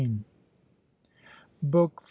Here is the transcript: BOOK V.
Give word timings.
BOOK 1.61 1.91
V. 1.93 1.99